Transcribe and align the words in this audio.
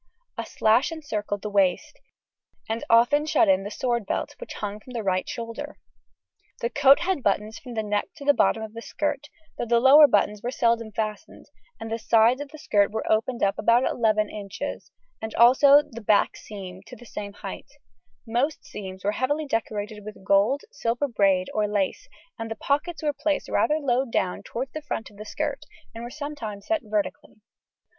A 0.35 0.47
sash 0.47 0.91
encircled 0.91 1.43
the 1.43 1.49
waist, 1.51 1.99
and 2.67 2.83
often 2.89 3.27
shut 3.27 3.47
in 3.47 3.61
the 3.61 3.69
sword 3.69 4.07
belt, 4.07 4.33
which 4.39 4.53
hung 4.55 4.79
from 4.79 4.93
the 4.93 5.03
right 5.03 5.29
shoulder. 5.29 5.77
The 6.59 6.71
coat 6.71 7.01
had 7.01 7.21
buttons 7.21 7.59
from 7.59 7.75
the 7.75 7.83
neck 7.83 8.07
to 8.15 8.25
the 8.25 8.33
bottom 8.33 8.63
of 8.63 8.73
the 8.73 8.81
skirt, 8.81 9.29
though 9.59 9.67
the 9.67 9.79
lower 9.79 10.07
buttons 10.07 10.41
were 10.41 10.49
seldom 10.49 10.91
fastened; 10.91 11.45
the 11.79 11.99
sides 11.99 12.41
of 12.41 12.49
the 12.49 12.57
skirt 12.57 12.89
were 12.91 13.05
opened 13.11 13.43
up 13.43 13.59
about 13.59 13.83
11 13.87 14.27
inches, 14.27 14.89
and 15.21 15.35
also 15.35 15.83
the 15.87 16.01
back 16.01 16.35
seam 16.35 16.81
to 16.87 16.95
the 16.95 17.05
same 17.05 17.33
height; 17.33 17.69
most 18.25 18.65
seams 18.65 19.03
were 19.03 19.11
heavily 19.11 19.45
decorated 19.45 20.03
with 20.03 20.23
gold, 20.25 20.61
silver 20.71 21.07
braid, 21.07 21.47
or 21.53 21.67
lace, 21.67 22.09
and 22.39 22.49
the 22.49 22.55
pockets 22.55 23.03
were 23.03 23.13
placed 23.13 23.49
rather 23.49 23.77
low 23.77 24.03
down 24.03 24.41
towards 24.41 24.71
the 24.71 24.81
front 24.81 25.11
of 25.11 25.17
the 25.17 25.25
skirt, 25.25 25.63
and 25.93 26.03
were 26.03 26.09
sometimes 26.09 26.65
set 26.65 26.81
vertically. 26.83 27.39